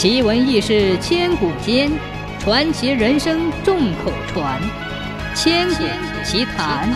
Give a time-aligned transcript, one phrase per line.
[0.00, 1.90] 奇闻异事千古间，
[2.38, 4.62] 传奇人生众口传。
[5.34, 5.74] 千古
[6.24, 6.88] 奇谈。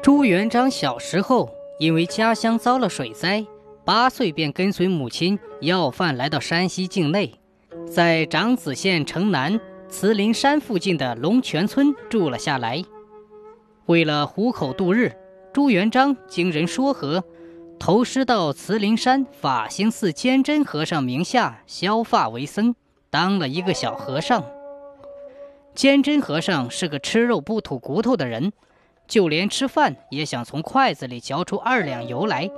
[0.00, 3.44] 朱元璋小时候因为家乡遭了水灾，
[3.84, 7.34] 八岁便跟随母亲要饭来到山西境内，
[7.86, 9.60] 在长子县城南
[9.90, 12.82] 慈林山附近的龙泉村住了下来。
[13.84, 15.12] 为了糊口度日，
[15.52, 17.22] 朱元璋经人说和。
[17.84, 22.76] 投师到慈陵山法兴寺坚真和尚名下削发为僧，
[23.10, 24.44] 当了一个小和尚。
[25.74, 28.52] 坚真和尚是个吃肉不吐骨头的人，
[29.08, 32.48] 就连吃饭也想从筷子里嚼出二两油来。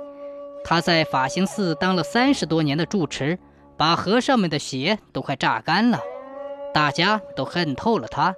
[0.63, 3.39] 他在法兴寺当了三十多年的住持，
[3.75, 5.99] 把和尚们的血都快榨干了，
[6.71, 8.35] 大家都恨透了他。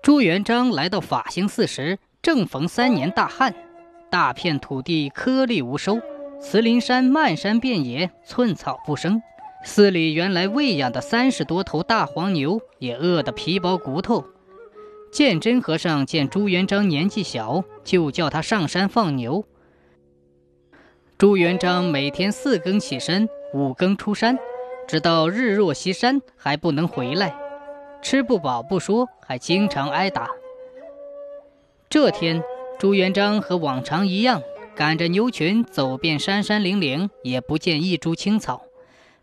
[0.00, 3.52] 朱元璋来到法兴寺时，正逢三年大旱。
[4.16, 6.00] 大片土地颗粒无收，
[6.40, 9.20] 慈林山漫山遍野，寸草不生。
[9.62, 14.24] 寺里原来喂养的三十多头大黄牛也饿得皮包骨头。
[15.12, 19.44] 鉴真和尚见朱元璋年纪小，就叫他上山放牛。
[21.18, 24.38] 朱元璋每天四更起身，五更出山，
[24.88, 27.36] 直到日落西山还不能回来，
[28.00, 30.30] 吃不饱不说，还经常挨打。
[31.90, 32.42] 这天。
[32.78, 34.42] 朱元璋和往常一样，
[34.74, 38.62] 赶着牛群走遍山山岭岭，也不见一株青草。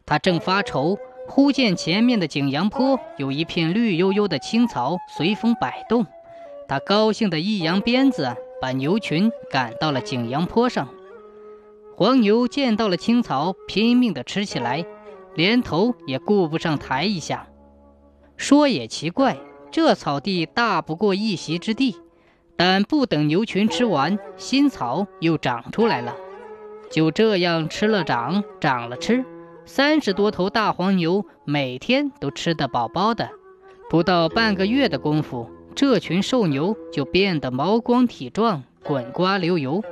[0.05, 6.05] 他正发愁，忽见前面的景阳坡有一片绿油油的青草随风摆动。
[6.67, 10.89] 他高兴的一扬鞭子，把牛群赶到了景阳坡上。
[11.95, 14.83] 黄牛见到了青草，拼命地吃起来，
[15.35, 17.47] 连头也顾不上抬一下。
[18.35, 19.37] 说也奇怪，
[19.71, 21.95] 这草地大不过一席之地。
[22.65, 26.15] 但不等牛群吃完，新草又长出来了。
[26.89, 29.25] 就这样吃了长，长了吃，
[29.65, 33.31] 三十多头大黄牛每天都吃得饱饱的。
[33.89, 39.83] 不到半个月的功夫，这群瘦牛就变得毛光体壮，滚瓜流油。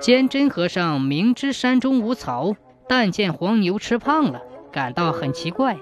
[0.00, 2.56] 坚真和尚明知山中无草，
[2.88, 4.42] 但见黄牛吃胖了，
[4.72, 5.76] 感到很奇怪。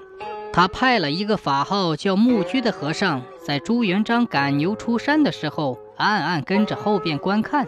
[0.53, 7.65] 他派了一个法号叫木居的和尚，在朱元璋赶牛出山的时候，暗暗跟着后边观看。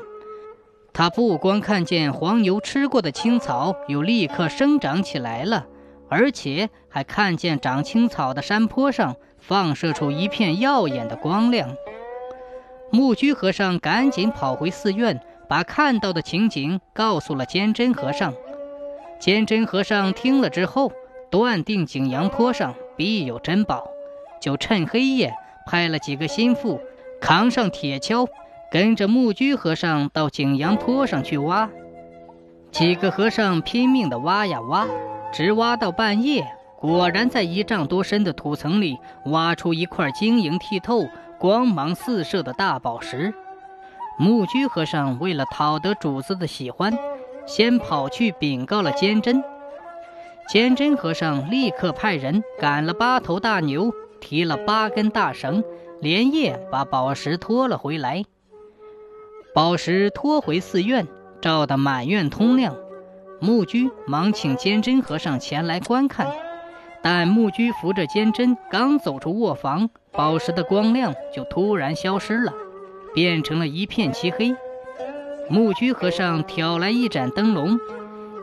[0.94, 5.66] 他不光看见黄牛吃过的青草又立刻生长起来了，
[6.08, 11.76] 而且还看见长青草的山坡上放射出一片耀眼的光亮。
[12.92, 18.36] 木居和尚赶紧跑回寺院，把看到的情景告诉了坚真和尚。
[19.20, 20.92] 坚真和尚听了之后。
[21.32, 23.88] 断定景阳坡上必有珍宝，
[24.42, 25.34] 就趁黑夜
[25.72, 26.82] 派了几个心腹，
[27.22, 28.28] 扛上铁锹，
[28.70, 31.70] 跟着木居和尚到景阳坡上去挖。
[32.72, 34.86] 几个和尚拼命地挖呀挖，
[35.32, 36.46] 直挖到半夜，
[36.78, 41.08] 果然在一丈多深的土层里挖出一块晶莹剔透、
[41.40, 43.34] 光芒四射的大宝石。
[44.20, 46.94] 木居和尚为了讨得主子的喜欢，
[47.46, 49.42] 先跑去禀告了坚真。
[50.50, 53.90] 坚真和尚立刻派人赶了八头大牛，
[54.22, 55.62] 提了八根大绳，
[56.00, 58.24] 连夜把宝石拖了回来。
[59.54, 61.06] 宝石拖回寺院，
[61.42, 62.78] 照得满院通亮。
[63.42, 66.32] 木居忙请坚真和尚前来观看，
[67.02, 72.54] 但木居扶着坚真刚走出卧房，宝石的光亮就突然消失了，
[73.14, 74.56] 变成了一片漆黑。
[75.50, 77.78] 木居和尚挑来一盏灯笼，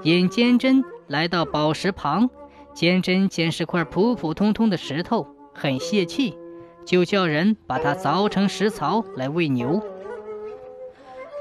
[0.03, 0.85] 引坚真。
[1.07, 2.29] 来到宝石旁，
[2.75, 5.27] 坚真见是块普普通通的石头，
[5.59, 6.39] 很泄气，
[6.87, 9.83] 就叫人把它凿成石槽来喂牛。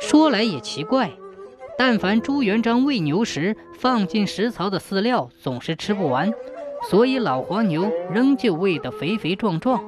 [0.02, 1.12] 说来也奇怪，
[1.78, 6.34] 但凡朱元璋喂牛时放进石槽的饲料总是吃不完，
[6.90, 9.84] 所以老黄牛仍旧喂得肥肥壮壮。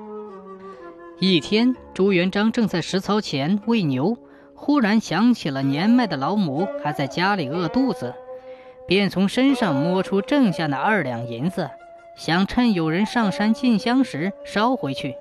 [1.20, 4.18] 一天，朱元璋正在石槽前喂牛，
[4.54, 8.14] 忽然想起了年迈的老母还在家里饿肚子。
[8.88, 11.70] 便从身上摸出剩下那二两银子，
[12.20, 15.16] 想趁有人上山进香时烧回去。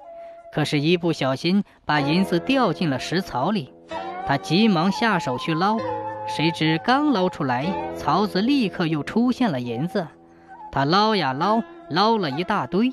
[0.52, 3.72] 可是，一不小心把银子掉进了石槽里。
[4.26, 5.78] 他急忙下手去捞，
[6.26, 10.08] 谁知刚捞出来，槽子立刻又出现了银子。
[10.72, 12.92] 他捞呀捞，捞了一大堆。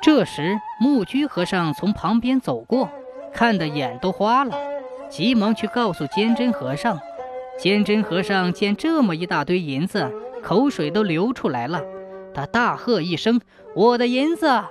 [0.00, 2.88] 这时，木居和尚从旁边走过，
[3.34, 4.56] 看得眼都花了，
[5.10, 6.98] 急忙去告诉坚真和尚。
[7.58, 10.10] 坚真和尚见这么一大堆银子，
[10.42, 11.82] 口水都流出来了。
[12.38, 13.40] 他大喝一声
[13.74, 14.62] ：“我的银子！”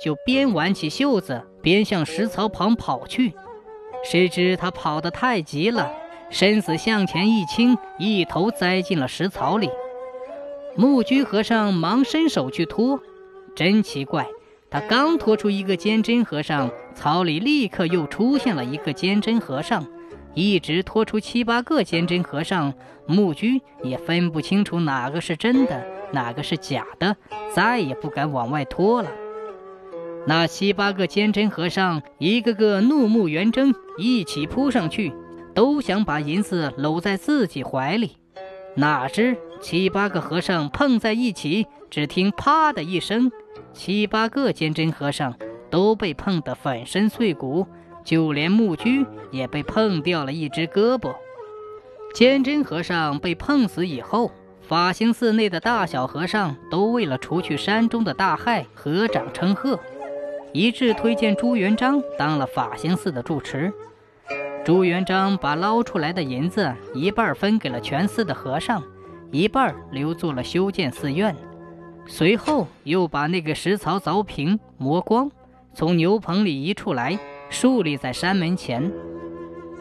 [0.00, 3.32] 就边挽起袖子，边向石槽旁跑去。
[4.04, 5.90] 谁知他跑得太急了，
[6.30, 9.68] 身子向前一倾，一头栽进了石槽里。
[10.76, 13.00] 木居和尚忙伸手去拖，
[13.56, 14.28] 真奇怪，
[14.70, 19.84] 他刚拖出一个坚贞和尚，槽里立刻又出现了一个坚贞和尚，
[20.32, 22.72] 一直拖出七八个坚贞和尚，
[23.04, 27.16] 木居也分不清楚哪个是真的，哪个是假的，
[27.54, 29.10] 再也不敢往外拖了。
[30.26, 35.12] 那七八个坚贞和尚一个个怒目圆睁，一起扑上去，
[35.54, 38.16] 都想把银子搂在自己怀里。
[38.74, 43.30] 哪知七八个和尚碰在一起，只听“啪”的一声，
[43.72, 45.34] 七八个坚贞和尚
[45.70, 47.66] 都被碰得粉身碎骨，
[48.04, 51.14] 就连木居也被碰掉了一只胳膊。
[52.14, 54.30] 坚贞和尚被碰死以后，
[54.68, 59.78] 法兴寺内的大小和尚都为了除去山中的大害，合掌称贺，
[60.52, 63.72] 一致推荐朱元璋当了法兴寺的住持。
[64.64, 68.82] 朱元璋把捞出来的银子一半分给了全寺的和尚，
[69.30, 71.36] 一半留作了修建寺院。
[72.08, 75.30] 随后又把那个石槽凿平、磨光，
[75.74, 77.16] 从牛棚里移出来，
[77.48, 78.92] 竖立在山门前。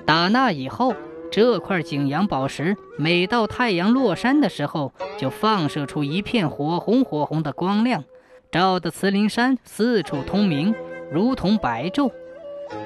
[0.05, 0.93] 打那以后，
[1.31, 8.03] 这块景阳宝石每到太阳落山的时候，就放射出一片火红火红的光亮，
[8.51, 10.73] 照得慈林山四处通明，
[11.11, 12.11] 如同白昼。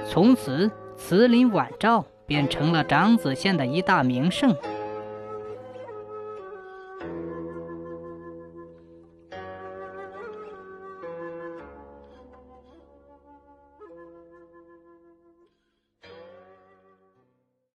[0.08, 0.72] 从此。
[1.02, 4.54] 慈林晚照便成了长子县的一大名胜。